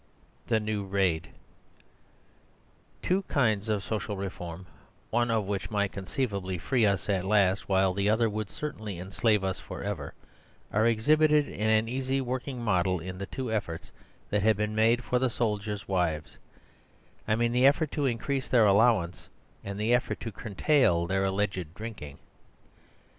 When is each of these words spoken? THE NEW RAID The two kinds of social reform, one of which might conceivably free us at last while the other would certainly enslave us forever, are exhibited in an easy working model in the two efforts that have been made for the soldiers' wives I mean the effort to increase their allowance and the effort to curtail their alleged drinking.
THE 0.47 0.59
NEW 0.59 0.83
RAID 0.85 1.25
The 3.03 3.07
two 3.07 3.21
kinds 3.27 3.69
of 3.69 3.83
social 3.83 4.17
reform, 4.17 4.65
one 5.11 5.29
of 5.29 5.45
which 5.45 5.69
might 5.69 5.91
conceivably 5.91 6.57
free 6.57 6.87
us 6.87 7.07
at 7.07 7.23
last 7.23 7.69
while 7.69 7.93
the 7.93 8.09
other 8.09 8.27
would 8.27 8.49
certainly 8.49 8.97
enslave 8.97 9.43
us 9.43 9.59
forever, 9.59 10.15
are 10.73 10.87
exhibited 10.87 11.47
in 11.47 11.69
an 11.69 11.87
easy 11.87 12.19
working 12.19 12.63
model 12.63 12.99
in 12.99 13.19
the 13.19 13.27
two 13.27 13.51
efforts 13.51 13.91
that 14.31 14.41
have 14.41 14.57
been 14.57 14.73
made 14.73 15.03
for 15.03 15.19
the 15.19 15.29
soldiers' 15.29 15.87
wives 15.87 16.39
I 17.27 17.35
mean 17.35 17.51
the 17.51 17.67
effort 17.67 17.91
to 17.91 18.07
increase 18.07 18.47
their 18.47 18.65
allowance 18.65 19.29
and 19.63 19.79
the 19.79 19.93
effort 19.93 20.19
to 20.21 20.31
curtail 20.31 21.05
their 21.05 21.25
alleged 21.25 21.75
drinking. 21.75 22.17